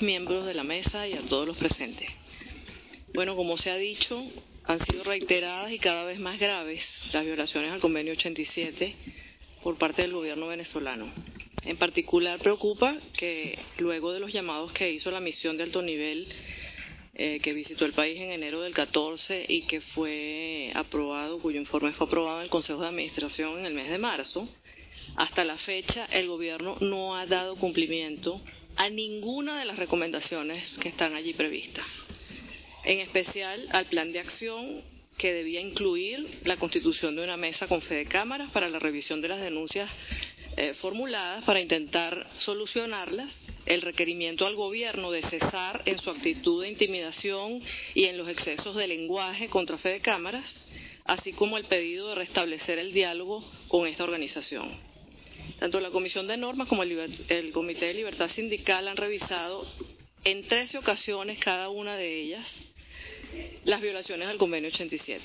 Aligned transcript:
miembros 0.00 0.46
de 0.46 0.54
la 0.54 0.64
mesa 0.64 1.06
y 1.06 1.12
a 1.12 1.20
todos 1.20 1.46
los 1.46 1.58
presentes. 1.58 2.08
Bueno, 3.12 3.36
como 3.36 3.58
se 3.58 3.70
ha 3.70 3.76
dicho, 3.76 4.24
han 4.64 4.78
sido 4.86 5.04
reiteradas 5.04 5.70
y 5.72 5.78
cada 5.78 6.04
vez 6.04 6.18
más 6.18 6.40
graves 6.40 6.86
las 7.12 7.22
violaciones 7.26 7.72
al 7.72 7.80
convenio 7.80 8.14
87 8.14 8.94
por 9.62 9.76
parte 9.76 10.00
del 10.00 10.14
gobierno 10.14 10.46
venezolano. 10.46 11.12
En 11.66 11.76
particular 11.76 12.38
preocupa 12.38 12.96
que 13.12 13.58
luego 13.76 14.10
de 14.10 14.20
los 14.20 14.32
llamados 14.32 14.72
que 14.72 14.90
hizo 14.90 15.10
la 15.10 15.20
misión 15.20 15.58
de 15.58 15.64
alto 15.64 15.82
nivel 15.82 16.26
eh, 17.14 17.38
que 17.40 17.52
visitó 17.52 17.84
el 17.84 17.92
país 17.92 18.18
en 18.18 18.30
enero 18.30 18.62
del 18.62 18.72
14 18.72 19.44
y 19.50 19.66
que 19.66 19.82
fue 19.82 20.72
aprobado, 20.76 21.40
cuyo 21.40 21.60
informe 21.60 21.92
fue 21.92 22.06
aprobado 22.06 22.38
en 22.38 22.44
el 22.44 22.50
Consejo 22.50 22.80
de 22.80 22.88
Administración 22.88 23.58
en 23.58 23.66
el 23.66 23.74
mes 23.74 23.90
de 23.90 23.98
marzo, 23.98 24.48
hasta 25.16 25.44
la 25.44 25.58
fecha 25.58 26.06
el 26.06 26.26
gobierno 26.26 26.78
no 26.80 27.16
ha 27.16 27.26
dado 27.26 27.56
cumplimiento 27.56 28.40
a 28.78 28.88
ninguna 28.88 29.58
de 29.58 29.64
las 29.64 29.76
recomendaciones 29.76 30.70
que 30.80 30.88
están 30.88 31.16
allí 31.16 31.34
previstas. 31.34 31.84
En 32.84 33.00
especial 33.00 33.60
al 33.72 33.86
plan 33.86 34.12
de 34.12 34.20
acción 34.20 34.82
que 35.18 35.32
debía 35.32 35.60
incluir 35.60 36.40
la 36.44 36.56
constitución 36.56 37.16
de 37.16 37.24
una 37.24 37.36
mesa 37.36 37.66
con 37.66 37.82
fe 37.82 37.96
de 37.96 38.06
cámaras 38.06 38.52
para 38.52 38.68
la 38.68 38.78
revisión 38.78 39.20
de 39.20 39.28
las 39.28 39.40
denuncias 39.40 39.90
eh, 40.56 40.74
formuladas 40.74 41.42
para 41.44 41.60
intentar 41.60 42.30
solucionarlas, 42.36 43.42
el 43.66 43.82
requerimiento 43.82 44.46
al 44.46 44.54
gobierno 44.54 45.10
de 45.10 45.22
cesar 45.22 45.82
en 45.84 45.98
su 45.98 46.10
actitud 46.10 46.62
de 46.62 46.68
intimidación 46.68 47.60
y 47.94 48.04
en 48.04 48.16
los 48.16 48.28
excesos 48.28 48.76
de 48.76 48.86
lenguaje 48.86 49.48
contra 49.48 49.76
fe 49.76 49.88
de 49.88 50.00
cámaras, 50.00 50.54
así 51.04 51.32
como 51.32 51.58
el 51.58 51.64
pedido 51.64 52.10
de 52.10 52.14
restablecer 52.14 52.78
el 52.78 52.92
diálogo 52.92 53.44
con 53.66 53.88
esta 53.88 54.04
organización. 54.04 54.87
Tanto 55.58 55.80
la 55.80 55.90
Comisión 55.90 56.28
de 56.28 56.36
Normas 56.36 56.68
como 56.68 56.84
el, 56.84 57.52
Comité 57.52 57.86
de 57.86 57.94
Libertad 57.94 58.30
Sindical 58.30 58.86
han 58.86 58.96
revisado 58.96 59.66
en 60.24 60.46
13 60.46 60.78
ocasiones 60.78 61.38
cada 61.38 61.68
una 61.68 61.96
de 61.96 62.20
ellas 62.20 62.46
las 63.64 63.80
violaciones 63.80 64.28
al 64.28 64.38
convenio 64.38 64.70
87. 64.70 65.24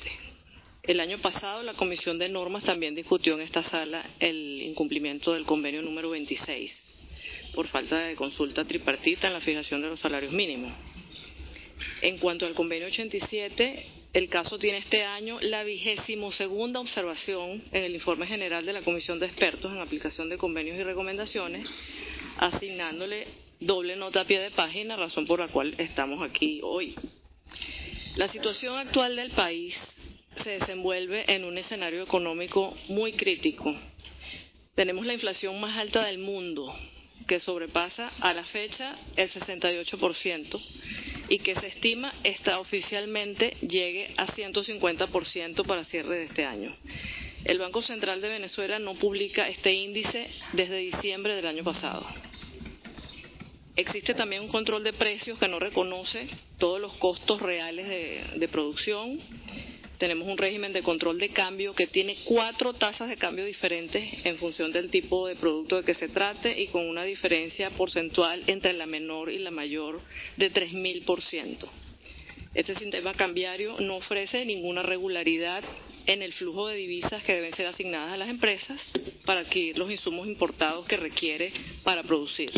El 0.83 0.99
año 0.99 1.19
pasado 1.19 1.61
la 1.61 1.75
Comisión 1.75 2.17
de 2.17 2.29
Normas 2.29 2.63
también 2.63 2.95
discutió 2.95 3.35
en 3.35 3.41
esta 3.41 3.63
sala 3.63 4.03
el 4.19 4.61
incumplimiento 4.63 5.33
del 5.33 5.45
convenio 5.45 5.83
número 5.83 6.09
26 6.09 6.73
por 7.53 7.67
falta 7.67 7.99
de 7.99 8.15
consulta 8.15 8.65
tripartita 8.65 9.27
en 9.27 9.33
la 9.33 9.41
fijación 9.41 9.81
de 9.81 9.89
los 9.89 9.99
salarios 9.99 10.33
mínimos. 10.33 10.71
En 12.01 12.17
cuanto 12.17 12.47
al 12.47 12.55
convenio 12.55 12.87
87, 12.87 13.85
el 14.13 14.29
caso 14.29 14.59
tiene 14.59 14.77
este 14.77 15.03
año 15.03 15.39
la 15.41 15.63
vigésimo 15.63 16.31
segunda 16.31 16.79
observación 16.79 17.63
en 17.71 17.83
el 17.83 17.95
informe 17.95 18.27
general 18.27 18.63
de 18.63 18.73
la 18.73 18.83
Comisión 18.83 19.17
de 19.19 19.25
Expertos 19.25 19.71
en 19.71 19.79
aplicación 19.79 20.29
de 20.29 20.37
convenios 20.37 20.77
y 20.77 20.83
recomendaciones, 20.83 21.67
asignándole 22.37 23.27
doble 23.59 23.95
nota 23.95 24.21
a 24.21 24.25
pie 24.25 24.39
de 24.39 24.51
página, 24.51 24.95
razón 24.95 25.25
por 25.25 25.39
la 25.39 25.47
cual 25.47 25.73
estamos 25.79 26.21
aquí 26.21 26.59
hoy. 26.61 26.95
La 28.15 28.27
situación 28.27 28.77
actual 28.77 29.15
del 29.15 29.31
país 29.31 29.75
se 30.43 30.59
desenvuelve 30.59 31.25
en 31.33 31.43
un 31.43 31.57
escenario 31.57 32.03
económico 32.03 32.77
muy 32.89 33.13
crítico. 33.13 33.75
Tenemos 34.75 35.07
la 35.07 35.13
inflación 35.13 35.59
más 35.59 35.75
alta 35.77 36.05
del 36.05 36.19
mundo, 36.19 36.75
que 37.27 37.39
sobrepasa 37.39 38.11
a 38.19 38.33
la 38.33 38.43
fecha 38.43 38.95
el 39.15 39.31
68% 39.31 40.61
y 41.33 41.39
que 41.39 41.55
se 41.55 41.65
estima 41.65 42.13
está 42.23 42.59
oficialmente 42.59 43.57
llegue 43.61 44.13
a 44.17 44.27
150% 44.27 45.65
para 45.65 45.83
cierre 45.83 46.17
de 46.17 46.25
este 46.25 46.45
año. 46.45 46.71
El 47.43 47.57
Banco 47.57 47.81
Central 47.81 48.21
de 48.21 48.29
Venezuela 48.29 48.77
no 48.77 48.93
publica 48.93 49.49
este 49.49 49.73
índice 49.73 50.27
desde 50.51 50.77
diciembre 50.77 51.33
del 51.33 51.47
año 51.47 51.63
pasado. 51.63 52.05
Existe 53.75 54.13
también 54.13 54.43
un 54.43 54.47
control 54.47 54.83
de 54.83 54.93
precios 54.93 55.39
que 55.39 55.47
no 55.47 55.57
reconoce 55.57 56.29
todos 56.59 56.79
los 56.79 56.93
costos 56.93 57.41
reales 57.41 57.87
de, 57.89 58.23
de 58.35 58.47
producción 58.47 59.19
tenemos 59.97 60.27
un 60.27 60.37
régimen 60.37 60.73
de 60.73 60.83
control 60.83 61.17
de 61.19 61.29
cambio 61.29 61.73
que 61.73 61.87
tiene 61.87 62.17
cuatro 62.25 62.73
tasas 62.73 63.09
de 63.09 63.17
cambio 63.17 63.45
diferentes 63.45 64.25
en 64.25 64.37
función 64.37 64.71
del 64.71 64.89
tipo 64.89 65.27
de 65.27 65.35
producto 65.35 65.77
de 65.77 65.83
que 65.83 65.93
se 65.93 66.09
trate 66.09 66.61
y 66.61 66.67
con 66.67 66.87
una 66.87 67.03
diferencia 67.03 67.69
porcentual 67.71 68.43
entre 68.47 68.73
la 68.73 68.85
menor 68.85 69.31
y 69.31 69.39
la 69.39 69.51
mayor 69.51 70.01
de 70.37 70.51
3.000%. 70.51 71.69
Este 72.53 72.75
sistema 72.75 73.13
cambiario 73.13 73.79
no 73.79 73.95
ofrece 73.95 74.45
ninguna 74.45 74.83
regularidad 74.83 75.63
en 76.05 76.21
el 76.21 76.33
flujo 76.33 76.67
de 76.67 76.75
divisas 76.75 77.23
que 77.23 77.33
deben 77.33 77.55
ser 77.55 77.67
asignadas 77.67 78.13
a 78.13 78.17
las 78.17 78.29
empresas 78.29 78.79
para 79.25 79.41
adquirir 79.41 79.77
los 79.77 79.89
insumos 79.89 80.27
importados 80.27 80.85
que 80.85 80.97
requiere 80.97 81.51
para 81.83 82.03
producir. 82.03 82.51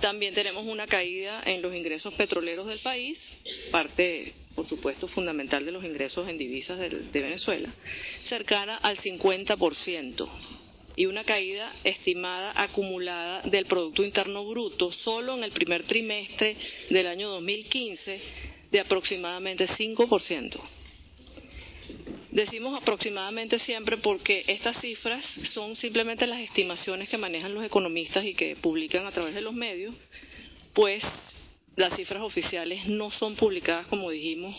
También 0.00 0.34
tenemos 0.34 0.66
una 0.66 0.86
caída 0.86 1.42
en 1.44 1.62
los 1.62 1.74
ingresos 1.74 2.14
petroleros 2.14 2.66
del 2.66 2.78
país, 2.78 3.18
parte 3.70 4.34
por 4.60 4.68
supuesto, 4.68 5.08
fundamental 5.08 5.64
de 5.64 5.72
los 5.72 5.82
ingresos 5.84 6.28
en 6.28 6.36
divisas 6.36 6.78
de, 6.78 6.90
Venezuela, 7.14 7.72
cercana 8.20 8.76
al 8.76 8.98
50% 8.98 10.28
y 10.96 11.06
una 11.06 11.24
caída 11.24 11.72
estimada 11.82 12.52
acumulada 12.54 13.40
del 13.44 13.64
Producto 13.64 14.04
Interno 14.04 14.44
Bruto 14.44 14.92
solo 14.92 15.34
en 15.34 15.44
el 15.44 15.50
primer 15.52 15.84
trimestre 15.84 16.58
del 16.90 17.06
año 17.06 17.30
2015 17.30 18.20
de 18.70 18.80
aproximadamente 18.80 19.66
5%. 19.66 20.60
Decimos 22.30 22.78
aproximadamente 22.78 23.58
siempre 23.60 23.96
porque 23.96 24.44
estas 24.46 24.78
cifras 24.78 25.24
son 25.54 25.74
simplemente 25.74 26.26
las 26.26 26.40
estimaciones 26.40 27.08
que 27.08 27.16
manejan 27.16 27.54
los 27.54 27.64
economistas 27.64 28.26
y 28.26 28.34
que 28.34 28.56
publican 28.56 29.06
a 29.06 29.10
través 29.10 29.34
de 29.34 29.40
los 29.40 29.54
medios, 29.54 29.94
pues 30.74 31.02
las 31.80 31.96
cifras 31.96 32.22
oficiales 32.22 32.86
no 32.88 33.10
son 33.10 33.36
publicadas, 33.36 33.86
como 33.86 34.10
dijimos, 34.10 34.54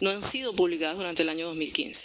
no 0.00 0.08
han 0.08 0.32
sido 0.32 0.56
publicadas 0.56 0.96
durante 0.96 1.20
el 1.20 1.28
año 1.28 1.48
2015. 1.48 2.00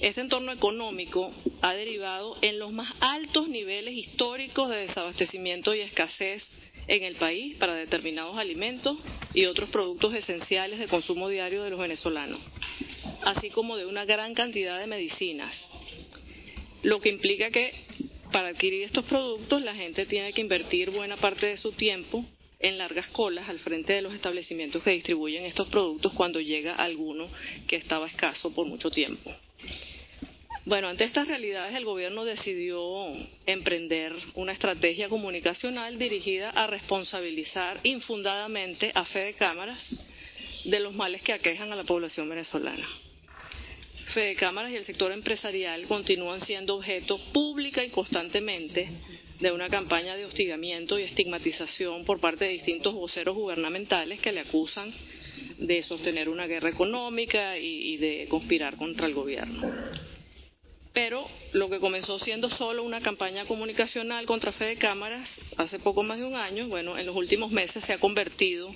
Este 0.00 0.20
entorno 0.20 0.52
económico 0.52 1.32
ha 1.62 1.72
derivado 1.72 2.36
en 2.42 2.58
los 2.58 2.72
más 2.72 2.92
altos 3.00 3.48
niveles 3.48 3.94
históricos 3.94 4.68
de 4.68 4.86
desabastecimiento 4.86 5.74
y 5.74 5.80
escasez 5.80 6.46
en 6.88 7.04
el 7.04 7.14
país 7.14 7.56
para 7.56 7.74
determinados 7.74 8.36
alimentos 8.36 8.98
y 9.32 9.46
otros 9.46 9.70
productos 9.70 10.14
esenciales 10.14 10.78
de 10.78 10.88
consumo 10.88 11.30
diario 11.30 11.62
de 11.62 11.70
los 11.70 11.78
venezolanos, 11.78 12.38
así 13.22 13.48
como 13.48 13.78
de 13.78 13.86
una 13.86 14.04
gran 14.04 14.34
cantidad 14.34 14.78
de 14.78 14.86
medicinas, 14.86 15.54
lo 16.82 17.00
que 17.00 17.08
implica 17.08 17.50
que 17.50 17.72
para 18.30 18.48
adquirir 18.48 18.82
estos 18.82 19.06
productos 19.06 19.62
la 19.62 19.74
gente 19.74 20.04
tiene 20.04 20.34
que 20.34 20.42
invertir 20.42 20.90
buena 20.90 21.16
parte 21.16 21.46
de 21.46 21.56
su 21.56 21.72
tiempo 21.72 22.26
en 22.62 22.78
largas 22.78 23.08
colas 23.08 23.48
al 23.48 23.58
frente 23.58 23.92
de 23.92 24.02
los 24.02 24.14
establecimientos 24.14 24.82
que 24.82 24.90
distribuyen 24.90 25.44
estos 25.44 25.68
productos 25.68 26.12
cuando 26.12 26.40
llega 26.40 26.74
alguno 26.74 27.28
que 27.66 27.76
estaba 27.76 28.06
escaso 28.06 28.54
por 28.54 28.66
mucho 28.66 28.90
tiempo. 28.90 29.34
Bueno, 30.64 30.86
ante 30.86 31.02
estas 31.02 31.26
realidades 31.26 31.74
el 31.74 31.84
gobierno 31.84 32.24
decidió 32.24 32.80
emprender 33.46 34.14
una 34.34 34.52
estrategia 34.52 35.08
comunicacional 35.08 35.98
dirigida 35.98 36.50
a 36.50 36.68
responsabilizar 36.68 37.80
infundadamente 37.82 38.92
a 38.94 39.04
Fede 39.04 39.34
Cámaras 39.34 39.84
de 40.64 40.78
los 40.78 40.94
males 40.94 41.20
que 41.22 41.32
aquejan 41.32 41.72
a 41.72 41.76
la 41.76 41.82
población 41.82 42.28
venezolana. 42.28 42.88
Fede 44.12 44.36
Cámaras 44.36 44.70
y 44.70 44.76
el 44.76 44.84
sector 44.84 45.10
empresarial 45.10 45.84
continúan 45.86 46.40
siendo 46.42 46.76
objeto 46.76 47.18
pública 47.32 47.82
y 47.82 47.90
constantemente 47.90 48.88
de 49.42 49.50
una 49.50 49.68
campaña 49.68 50.16
de 50.16 50.24
hostigamiento 50.24 51.00
y 51.00 51.02
estigmatización 51.02 52.04
por 52.04 52.20
parte 52.20 52.44
de 52.44 52.52
distintos 52.52 52.94
voceros 52.94 53.34
gubernamentales 53.34 54.20
que 54.20 54.30
le 54.30 54.38
acusan 54.38 54.94
de 55.58 55.82
sostener 55.82 56.28
una 56.28 56.46
guerra 56.46 56.68
económica 56.68 57.58
y, 57.58 57.96
de 57.96 58.26
conspirar 58.28 58.76
contra 58.76 59.06
el 59.06 59.14
gobierno. 59.14 59.74
Pero 60.92 61.28
lo 61.52 61.68
que 61.68 61.80
comenzó 61.80 62.20
siendo 62.20 62.50
solo 62.50 62.84
una 62.84 63.00
campaña 63.00 63.44
comunicacional 63.44 64.26
contra 64.26 64.52
Fede 64.52 64.76
Cámaras 64.76 65.28
hace 65.56 65.80
poco 65.80 66.04
más 66.04 66.18
de 66.18 66.26
un 66.26 66.36
año, 66.36 66.68
bueno, 66.68 66.96
en 66.96 67.06
los 67.06 67.16
últimos 67.16 67.50
meses 67.50 67.82
se 67.84 67.94
ha 67.94 67.98
convertido 67.98 68.72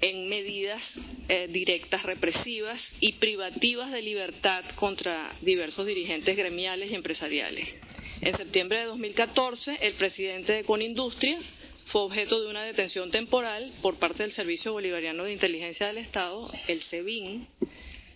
en 0.00 0.28
medidas 0.28 0.80
eh, 1.28 1.48
directas 1.50 2.04
represivas 2.04 2.80
y 3.00 3.14
privativas 3.14 3.90
de 3.90 4.02
libertad 4.02 4.64
contra 4.76 5.32
diversos 5.40 5.84
dirigentes 5.86 6.36
gremiales 6.36 6.92
y 6.92 6.94
empresariales. 6.94 7.87
En 8.20 8.36
septiembre 8.36 8.78
de 8.78 8.84
2014, 8.86 9.78
el 9.80 9.94
presidente 9.94 10.52
de 10.52 10.64
Conindustria 10.64 11.38
fue 11.86 12.02
objeto 12.02 12.40
de 12.40 12.50
una 12.50 12.64
detención 12.64 13.12
temporal 13.12 13.72
por 13.80 13.94
parte 13.94 14.24
del 14.24 14.32
Servicio 14.32 14.72
Bolivariano 14.72 15.22
de 15.24 15.32
Inteligencia 15.32 15.86
del 15.86 15.98
Estado, 15.98 16.50
el 16.66 16.82
SEBIN, 16.82 17.46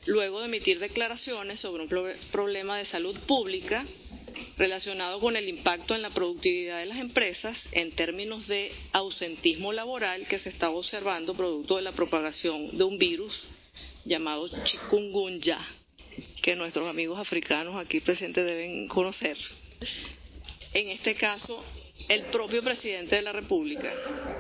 luego 0.07 0.41
de 0.41 0.47
emitir 0.47 0.81
declaraciones 0.81 1.61
sobre 1.61 1.85
un 1.85 2.13
problema 2.33 2.79
de 2.79 2.85
salud 2.85 3.17
pública 3.29 3.87
relacionado 4.59 5.21
con 5.21 5.37
el 5.37 5.49
impacto 5.49 5.95
en 5.95 6.03
la 6.03 6.11
productividad 6.11 6.81
de 6.81 6.87
las 6.87 6.99
empresas 6.99 7.63
en 7.71 7.93
términos 7.93 8.49
de 8.49 8.73
ausentismo 8.93 9.73
laboral 9.73 10.27
que 10.27 10.41
se 10.41 10.49
estaba 10.49 10.75
observando 10.75 11.35
producto 11.35 11.77
de 11.77 11.83
la 11.83 11.93
propagación 11.93 12.77
de 12.77 12.83
un 12.83 12.99
virus 12.99 13.45
llamado 14.05 14.49
chikungunya, 14.65 15.59
que 16.43 16.57
nuestros 16.57 16.89
amigos 16.89 17.21
africanos 17.21 17.77
aquí 17.77 18.01
presentes 18.01 18.45
deben 18.45 18.89
conocer. 18.89 19.37
En 20.75 20.89
este 20.89 21.15
caso, 21.15 21.65
el 22.09 22.23
propio 22.25 22.63
presidente 22.63 23.17
de 23.17 23.23
la 23.23 23.33
República, 23.33 23.93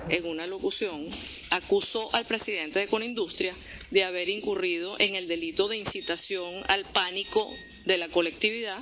en 0.09 0.27
una 0.27 0.47
locución, 0.47 1.09
acusó 1.50 2.15
al 2.15 2.27
presidente 2.27 2.79
de 2.79 2.89
Conindustria 2.89 3.55
de 3.91 4.05
haber 4.05 4.29
incurrido 4.29 4.97
en 4.99 5.15
el 5.15 5.29
delito 5.29 5.69
de 5.69 5.77
incitación 5.77 6.62
al 6.69 6.85
pánico 6.93 7.53
de 7.85 7.99
la 7.99 8.09
colectividad 8.09 8.81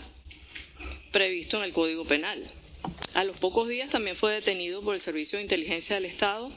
previsto 1.13 1.59
en 1.59 1.65
el 1.65 1.73
Código 1.73 2.05
Penal. 2.05 2.43
A 3.15 3.25
los 3.25 3.37
pocos 3.37 3.69
días 3.69 3.91
también 3.91 4.17
fue 4.17 4.33
detenido 4.33 4.83
por 4.83 4.95
el 4.95 5.01
Servicio 5.01 5.39
de 5.39 5.43
Inteligencia 5.43 5.97
del 5.97 6.07
Estado 6.07 6.51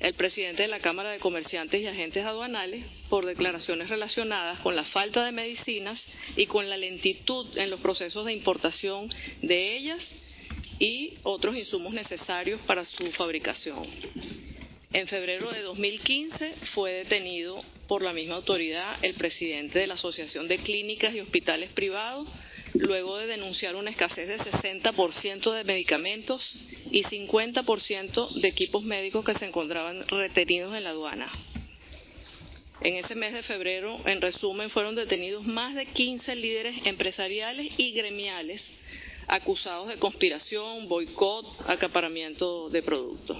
el 0.00 0.14
presidente 0.14 0.62
de 0.62 0.68
la 0.68 0.80
Cámara 0.80 1.10
de 1.10 1.18
Comerciantes 1.18 1.82
y 1.82 1.86
Agentes 1.86 2.24
Aduanales 2.24 2.84
por 3.10 3.26
declaraciones 3.26 3.90
relacionadas 3.90 4.60
con 4.60 4.76
la 4.76 4.84
falta 4.84 5.24
de 5.24 5.32
medicinas 5.32 6.00
y 6.36 6.46
con 6.46 6.70
la 6.70 6.76
lentitud 6.76 7.58
en 7.58 7.68
los 7.68 7.80
procesos 7.80 8.24
de 8.24 8.32
importación 8.32 9.10
de 9.42 9.76
ellas 9.76 10.02
y 10.78 11.14
otros 11.24 11.56
insumos 11.56 11.92
necesarios 11.92 12.60
para 12.66 12.84
su 12.84 13.10
fabricación. 13.12 13.82
En 14.92 15.06
febrero 15.08 15.50
de 15.52 15.62
2015 15.62 16.54
fue 16.72 16.92
detenido 16.92 17.62
por 17.86 18.02
la 18.02 18.12
misma 18.12 18.36
autoridad 18.36 18.96
el 19.02 19.14
presidente 19.14 19.80
de 19.80 19.86
la 19.86 19.94
Asociación 19.94 20.48
de 20.48 20.58
Clínicas 20.58 21.14
y 21.14 21.20
Hospitales 21.20 21.70
Privados, 21.70 22.28
luego 22.74 23.18
de 23.18 23.26
denunciar 23.26 23.74
una 23.74 23.90
escasez 23.90 24.28
de 24.28 24.38
60% 24.38 25.52
de 25.52 25.64
medicamentos 25.64 26.54
y 26.90 27.02
50% 27.02 28.40
de 28.40 28.48
equipos 28.48 28.84
médicos 28.84 29.24
que 29.24 29.34
se 29.34 29.46
encontraban 29.46 30.06
retenidos 30.08 30.76
en 30.76 30.84
la 30.84 30.90
aduana. 30.90 31.30
En 32.82 32.96
ese 32.96 33.14
mes 33.14 33.34
de 33.34 33.42
febrero, 33.42 34.00
en 34.06 34.22
resumen, 34.22 34.70
fueron 34.70 34.94
detenidos 34.94 35.44
más 35.44 35.74
de 35.74 35.84
15 35.84 36.34
líderes 36.34 36.86
empresariales 36.86 37.68
y 37.76 37.92
gremiales 37.92 38.64
acusados 39.28 39.88
de 39.88 39.98
conspiración, 39.98 40.88
boicot, 40.88 41.46
acaparamiento 41.66 42.70
de 42.70 42.82
productos. 42.82 43.36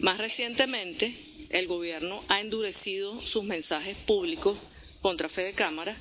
Más 0.00 0.18
recientemente, 0.18 1.16
el 1.48 1.66
gobierno 1.66 2.22
ha 2.28 2.40
endurecido 2.40 3.20
sus 3.22 3.44
mensajes 3.44 3.96
públicos 4.06 4.58
contra 5.00 5.30
Fede 5.30 5.54
Cámara, 5.54 5.96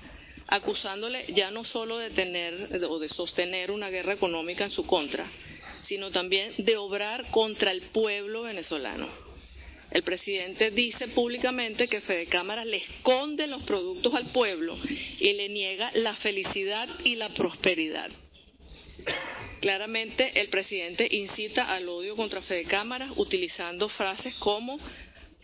acusándole 0.48 1.26
ya 1.30 1.50
no 1.50 1.64
solo 1.64 1.98
de 1.98 2.10
tener 2.10 2.82
o 2.90 3.00
de 3.00 3.08
sostener 3.08 3.72
una 3.72 3.90
guerra 3.90 4.14
económica 4.14 4.66
en 4.66 4.70
su 4.70 4.86
contra, 4.86 5.32
sino 5.82 6.12
también 6.12 6.54
de 6.58 6.76
obrar 6.76 7.32
contra 7.32 7.72
el 7.72 7.82
pueblo 7.84 8.44
venezolano. 8.44 9.33
El 9.94 10.02
presidente 10.02 10.72
dice 10.72 11.08
públicamente 11.08 11.88
que 11.88 12.02
Fede 12.02 12.26
Cámara 12.26 12.66
le 12.66 12.78
esconde 12.78 13.46
los 13.46 13.62
productos 13.62 14.16
al 14.16 14.26
pueblo 14.26 14.76
y 15.20 15.34
le 15.34 15.50
niega 15.50 15.92
la 15.94 16.16
felicidad 16.16 16.90
y 17.04 17.14
la 17.14 17.30
prosperidad. 17.30 18.10
Claramente 19.62 20.42
el 20.42 20.50
presidente 20.50 21.08
incita 21.12 21.72
al 21.72 21.88
odio 21.88 22.16
contra 22.16 22.42
Fede 22.42 22.64
Cámaras 22.64 23.12
utilizando 23.18 23.88
frases 23.88 24.34
como 24.34 24.80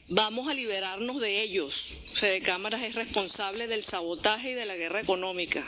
vamos 0.07 0.49
a 0.49 0.55
liberarnos 0.55 1.21
de 1.21 1.43
ellos. 1.43 1.71
Fede 2.15 2.41
Cámaras 2.41 2.81
es 2.81 2.95
responsable 2.95 3.67
del 3.67 3.85
sabotaje 3.85 4.49
y 4.49 4.55
de 4.55 4.65
la 4.65 4.77
guerra 4.77 4.99
económica. 4.99 5.63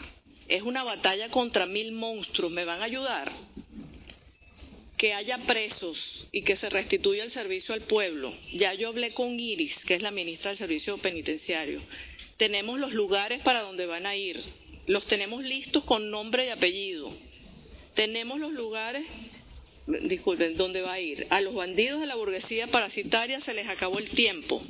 Es 0.47 0.63
una 0.63 0.83
batalla 0.83 1.29
contra 1.29 1.67
mil 1.67 1.91
monstruos. 1.91 2.51
¿Me 2.51 2.65
van 2.65 2.81
a 2.81 2.85
ayudar? 2.85 3.31
Que 5.01 5.13
haya 5.13 5.39
presos 5.39 6.27
y 6.31 6.43
que 6.43 6.55
se 6.55 6.69
restituya 6.69 7.23
el 7.23 7.31
servicio 7.31 7.73
al 7.73 7.81
pueblo. 7.81 8.33
Ya 8.53 8.73
yo 8.75 8.89
hablé 8.89 9.13
con 9.13 9.39
Iris, 9.39 9.75
que 9.87 9.95
es 9.95 10.01
la 10.01 10.11
ministra 10.11 10.51
del 10.51 10.59
Servicio 10.59 10.97
Penitenciario. 10.99 11.81
Tenemos 12.37 12.79
los 12.79 12.93
lugares 12.93 13.41
para 13.41 13.61
donde 13.61 13.87
van 13.87 14.05
a 14.05 14.15
ir. 14.15 14.39
Los 14.85 15.07
tenemos 15.07 15.43
listos 15.43 15.83
con 15.85 16.11
nombre 16.11 16.45
y 16.45 16.49
apellido 16.49 17.11
tenemos 17.95 18.39
los 18.39 18.53
lugares, 18.53 19.05
disculpen, 19.85 20.55
¿dónde 20.55 20.81
va 20.81 20.93
a 20.93 20.99
ir? 20.99 21.27
A 21.29 21.41
los 21.41 21.53
bandidos 21.53 21.99
de 21.99 22.07
la 22.07 22.15
burguesía 22.15 22.67
parasitaria 22.67 23.41
se 23.41 23.53
les 23.53 23.67
acabó 23.67 23.99
el 23.99 24.09
tiempo. 24.09 24.63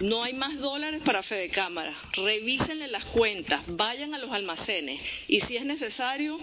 No 0.00 0.22
hay 0.22 0.34
más 0.34 0.58
dólares 0.58 1.00
para 1.04 1.22
Fede 1.22 1.48
Cámara. 1.48 1.94
Revísenle 2.14 2.88
las 2.88 3.04
cuentas, 3.06 3.62
vayan 3.66 4.14
a 4.14 4.18
los 4.18 4.30
almacenes 4.30 5.00
y 5.28 5.40
si 5.42 5.56
es 5.56 5.64
necesario, 5.64 6.38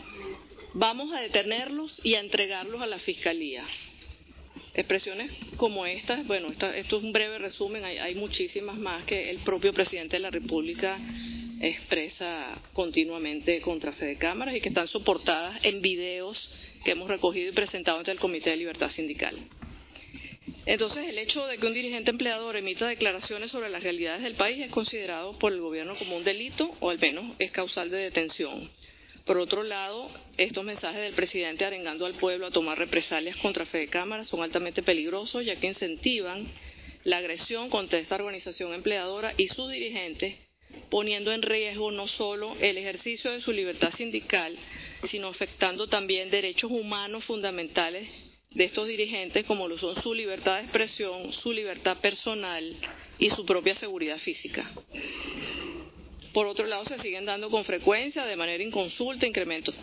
vamos 0.73 1.13
a 1.13 1.21
detenerlos 1.21 1.99
y 2.03 2.15
a 2.15 2.19
entregarlos 2.19 2.81
a 2.81 2.87
la 2.87 2.99
fiscalía. 2.99 3.63
Expresiones 4.73 5.31
como 5.57 5.85
estas, 5.85 6.25
bueno, 6.25 6.49
esto 6.49 6.71
es 6.73 6.91
un 6.93 7.13
breve 7.13 7.37
resumen, 7.37 7.83
hay, 7.85 7.97
hay 7.97 8.15
muchísimas 8.15 8.77
más 8.77 9.05
que 9.05 9.29
el 9.29 9.37
propio 9.39 9.73
presidente 9.73 10.15
de 10.15 10.21
la 10.21 10.31
República 10.31 10.99
expresa 11.61 12.59
continuamente 12.73 13.61
contra 13.61 13.93
Fede 13.93 14.17
Cámaras 14.17 14.55
y 14.55 14.61
que 14.61 14.69
están 14.69 14.87
soportadas 14.87 15.59
en 15.63 15.81
videos 15.81 16.49
que 16.83 16.91
hemos 16.91 17.07
recogido 17.07 17.49
y 17.49 17.53
presentado 17.53 17.99
ante 17.99 18.11
el 18.11 18.19
Comité 18.19 18.49
de 18.49 18.57
Libertad 18.57 18.91
Sindical. 18.91 19.37
Entonces, 20.65 21.07
el 21.07 21.17
hecho 21.17 21.45
de 21.47 21.57
que 21.57 21.67
un 21.67 21.73
dirigente 21.73 22.11
empleador 22.11 22.55
emita 22.55 22.87
declaraciones 22.87 23.51
sobre 23.51 23.69
las 23.69 23.83
realidades 23.83 24.23
del 24.23 24.35
país 24.35 24.59
es 24.59 24.71
considerado 24.71 25.37
por 25.39 25.53
el 25.53 25.61
gobierno 25.61 25.95
como 25.95 26.17
un 26.17 26.23
delito 26.23 26.75
o 26.79 26.89
al 26.89 26.99
menos 26.99 27.25
es 27.39 27.51
causal 27.51 27.89
de 27.89 27.97
detención. 27.97 28.69
Por 29.25 29.37
otro 29.37 29.63
lado, 29.63 30.09
estos 30.37 30.65
mensajes 30.65 31.01
del 31.01 31.13
presidente 31.13 31.63
arengando 31.63 32.05
al 32.05 32.13
pueblo 32.13 32.45
a 32.45 32.51
tomar 32.51 32.77
represalias 32.77 33.37
contra 33.37 33.65
Fede 33.65 33.87
Cámara 33.87 34.25
son 34.25 34.43
altamente 34.43 34.83
peligrosos 34.83 35.45
ya 35.45 35.55
que 35.55 35.67
incentivan 35.67 36.51
la 37.05 37.17
agresión 37.17 37.69
contra 37.69 37.99
esta 37.99 38.15
organización 38.15 38.73
empleadora 38.73 39.33
y 39.37 39.47
sus 39.47 39.71
dirigentes 39.71 40.35
poniendo 40.89 41.31
en 41.31 41.41
riesgo 41.41 41.91
no 41.91 42.07
solo 42.07 42.55
el 42.59 42.77
ejercicio 42.77 43.31
de 43.31 43.41
su 43.41 43.51
libertad 43.51 43.93
sindical, 43.95 44.57
sino 45.07 45.27
afectando 45.27 45.87
también 45.87 46.29
derechos 46.29 46.71
humanos 46.71 47.23
fundamentales 47.23 48.09
de 48.51 48.65
estos 48.65 48.87
dirigentes 48.87 49.45
como 49.45 49.67
lo 49.67 49.77
son 49.77 50.01
su 50.01 50.13
libertad 50.13 50.57
de 50.57 50.63
expresión, 50.63 51.31
su 51.33 51.53
libertad 51.53 51.97
personal 51.97 52.75
y 53.19 53.29
su 53.29 53.45
propia 53.45 53.75
seguridad 53.75 54.17
física. 54.17 54.69
Por 56.33 56.47
otro 56.47 56.65
lado, 56.65 56.83
se 56.85 56.99
siguen 56.99 57.25
dando 57.25 57.49
con 57.49 57.63
frecuencia, 57.63 58.25
de 58.25 58.35
manera 58.35 58.63
inconsulta, 58.63 59.27
incrementos 59.27 59.75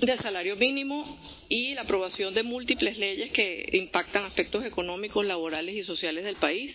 del 0.00 0.18
salario 0.18 0.56
mínimo 0.56 1.18
y 1.48 1.74
la 1.74 1.82
aprobación 1.82 2.34
de 2.34 2.42
múltiples 2.42 2.98
leyes 2.98 3.30
que 3.30 3.68
impactan 3.74 4.24
aspectos 4.24 4.64
económicos, 4.64 5.24
laborales 5.24 5.76
y 5.76 5.84
sociales 5.84 6.24
del 6.24 6.34
país 6.36 6.74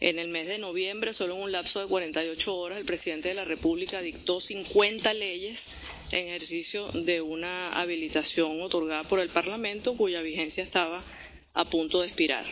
en 0.00 0.18
el 0.18 0.28
mes 0.28 0.46
de 0.46 0.58
noviembre, 0.58 1.12
solo 1.12 1.34
en 1.34 1.42
un 1.42 1.52
lapso 1.52 1.80
de 1.80 1.86
48 1.86 2.56
horas, 2.56 2.78
el 2.78 2.84
presidente 2.84 3.28
de 3.28 3.34
la 3.34 3.44
República 3.44 4.00
dictó 4.00 4.40
50 4.40 5.14
leyes 5.14 5.58
en 6.10 6.28
ejercicio 6.28 6.88
de 6.92 7.20
una 7.20 7.72
habilitación 7.72 8.60
otorgada 8.60 9.04
por 9.04 9.20
el 9.20 9.28
Parlamento 9.28 9.96
cuya 9.96 10.22
vigencia 10.22 10.62
estaba 10.62 11.04
a 11.52 11.64
punto 11.66 12.00
de 12.00 12.06
expirar. 12.08 12.44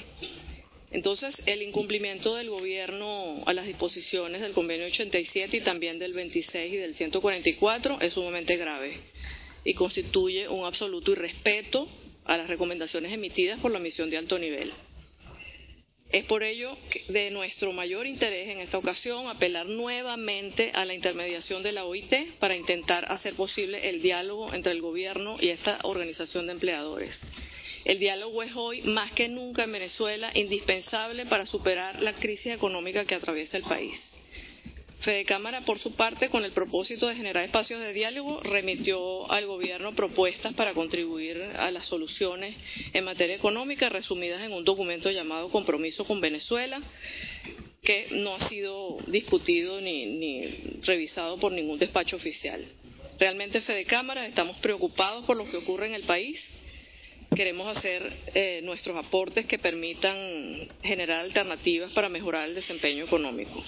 Entonces, 0.92 1.34
el 1.46 1.62
incumplimiento 1.62 2.36
del 2.36 2.50
gobierno 2.50 3.42
a 3.46 3.54
las 3.54 3.66
disposiciones 3.66 4.42
del 4.42 4.52
convenio 4.52 4.86
87 4.86 5.56
y 5.56 5.60
también 5.62 5.98
del 5.98 6.12
26 6.12 6.72
y 6.72 6.76
del 6.76 6.94
144 6.94 7.98
es 8.02 8.12
sumamente 8.12 8.56
grave 8.56 8.98
y 9.64 9.72
constituye 9.72 10.48
un 10.48 10.66
absoluto 10.66 11.12
irrespeto 11.12 11.88
a 12.26 12.36
las 12.36 12.46
recomendaciones 12.46 13.10
emitidas 13.10 13.58
por 13.60 13.70
la 13.70 13.78
misión 13.78 14.10
de 14.10 14.18
alto 14.18 14.38
nivel. 14.38 14.72
Es 16.10 16.24
por 16.24 16.42
ello 16.42 16.76
de 17.08 17.30
nuestro 17.30 17.72
mayor 17.72 18.06
interés 18.06 18.50
en 18.50 18.60
esta 18.60 18.76
ocasión 18.76 19.28
apelar 19.28 19.64
nuevamente 19.64 20.72
a 20.74 20.84
la 20.84 20.92
intermediación 20.92 21.62
de 21.62 21.72
la 21.72 21.86
OIT 21.86 22.38
para 22.38 22.54
intentar 22.54 23.10
hacer 23.10 23.34
posible 23.34 23.88
el 23.88 24.02
diálogo 24.02 24.52
entre 24.52 24.72
el 24.72 24.82
gobierno 24.82 25.38
y 25.40 25.48
esta 25.48 25.78
organización 25.84 26.48
de 26.48 26.52
empleadores. 26.52 27.18
El 27.84 27.98
diálogo 27.98 28.44
es 28.44 28.54
hoy, 28.54 28.82
más 28.82 29.10
que 29.10 29.28
nunca 29.28 29.64
en 29.64 29.72
Venezuela, 29.72 30.30
indispensable 30.34 31.26
para 31.26 31.46
superar 31.46 32.00
la 32.00 32.12
crisis 32.12 32.52
económica 32.52 33.04
que 33.04 33.16
atraviesa 33.16 33.56
el 33.56 33.64
país. 33.64 33.98
Fede 35.00 35.24
Cámara, 35.24 35.64
por 35.64 35.80
su 35.80 35.96
parte, 35.96 36.30
con 36.30 36.44
el 36.44 36.52
propósito 36.52 37.08
de 37.08 37.16
generar 37.16 37.44
espacios 37.44 37.80
de 37.80 37.92
diálogo, 37.92 38.40
remitió 38.44 39.28
al 39.32 39.46
gobierno 39.46 39.96
propuestas 39.96 40.54
para 40.54 40.74
contribuir 40.74 41.42
a 41.56 41.72
las 41.72 41.86
soluciones 41.86 42.56
en 42.92 43.04
materia 43.04 43.34
económica, 43.34 43.88
resumidas 43.88 44.42
en 44.42 44.52
un 44.52 44.64
documento 44.64 45.10
llamado 45.10 45.50
Compromiso 45.50 46.04
con 46.04 46.20
Venezuela, 46.20 46.80
que 47.82 48.06
no 48.12 48.36
ha 48.36 48.48
sido 48.48 48.98
discutido 49.08 49.80
ni, 49.80 50.06
ni 50.06 50.46
revisado 50.84 51.36
por 51.38 51.50
ningún 51.50 51.80
despacho 51.80 52.14
oficial. 52.14 52.64
Realmente, 53.18 53.60
Fede 53.60 53.84
Cámara, 53.86 54.24
estamos 54.28 54.56
preocupados 54.58 55.24
por 55.24 55.36
lo 55.36 55.50
que 55.50 55.56
ocurre 55.56 55.86
en 55.86 55.94
el 55.94 56.04
país 56.04 56.40
queremos 57.34 57.76
hacer 57.76 58.12
eh, 58.34 58.60
nuestros 58.62 58.96
aportes 58.96 59.46
que 59.46 59.58
permitan 59.58 60.68
generar 60.82 61.20
alternativas 61.20 61.92
para 61.92 62.08
mejorar 62.08 62.48
el 62.48 62.54
desempeño 62.54 63.04
económico. 63.04 63.62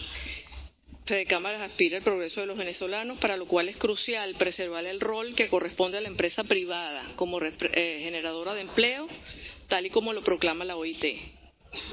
Fede 1.07 1.27
Cámaras 1.27 1.61
aspira 1.61 1.99
al 1.99 2.03
progreso 2.03 2.41
de 2.41 2.47
los 2.47 2.57
venezolanos, 2.57 3.19
para 3.19 3.37
lo 3.37 3.47
cual 3.47 3.69
es 3.69 3.77
crucial 3.77 4.35
preservar 4.37 4.87
el 4.87 5.01
rol 5.01 5.35
que 5.35 5.49
corresponde 5.49 5.99
a 5.99 6.01
la 6.01 6.09
empresa 6.09 6.45
privada 6.45 7.13
como 7.17 7.41
eh, 7.43 8.01
generadora 8.03 8.55
de 8.55 8.63
empleo, 8.63 9.07
tal 9.69 9.85
y 9.85 9.91
como 9.91 10.15
lo 10.15 10.25
proclama 10.25 10.65
la 10.65 10.77
OIT. 10.77 11.05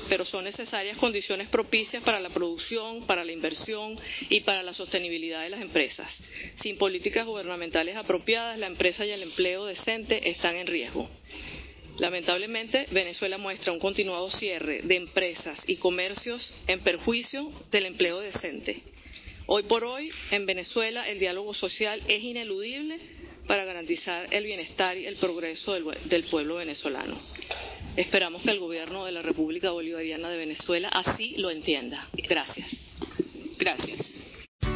Pero 0.08 0.24
son 0.24 0.46
necesarias 0.46 0.96
condiciones 0.96 1.50
propicias 1.50 2.04
para 2.04 2.22
la 2.22 2.30
producción, 2.30 3.06
para 3.06 3.26
la 3.26 3.32
inversión 3.34 4.00
y 4.30 4.42
para 4.42 4.64
la 4.64 4.74
sostenibilidad 4.74 5.44
de 5.44 5.50
las 5.50 5.62
empresas. 5.62 6.16
Sin 6.62 6.78
políticas 6.78 7.26
gubernamentales 7.26 7.98
apropiadas, 7.98 8.60
la 8.60 8.68
empresa 8.68 9.06
y 9.06 9.12
el 9.12 9.24
empleo 9.24 9.66
decente 9.66 10.30
están 10.30 10.56
en 10.56 10.68
riesgo. 10.68 11.10
Lamentablemente, 11.98 12.88
Venezuela 12.92 13.38
muestra 13.38 13.72
un 13.72 13.80
continuado 13.80 14.30
cierre 14.32 14.82
de 14.84 14.96
empresas 14.96 15.60
y 15.68 15.76
comercios 15.76 16.54
en 16.68 16.80
perjuicio 16.80 17.52
del 17.72 17.86
empleo 17.86 18.20
decente. 18.20 18.82
Hoy 19.46 19.64
por 19.64 19.84
hoy, 19.84 20.12
en 20.32 20.46
Venezuela, 20.46 21.10
el 21.10 21.20
diálogo 21.20 21.54
social 21.54 22.02
es 22.08 22.24
ineludible 22.24 23.00
para 23.48 23.66
garantizar 23.66 24.28
el 24.32 24.46
bienestar 24.46 24.98
y 24.98 25.06
el 25.06 25.18
progreso 25.18 25.74
del, 25.74 26.24
pueblo 26.26 26.56
venezolano. 26.56 27.20
Esperamos 27.98 28.44
que 28.44 28.52
el 28.52 28.60
gobierno 28.60 29.06
de 29.06 29.12
la 29.12 29.22
República 29.22 29.72
Bolivariana 29.72 30.30
de 30.30 30.38
Venezuela 30.38 30.88
así 30.88 31.36
lo 31.38 31.50
entienda. 31.50 32.08
Gracias. 32.14 32.70
Gracias. 33.58 34.11